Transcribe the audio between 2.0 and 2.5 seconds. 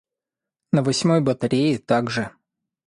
же.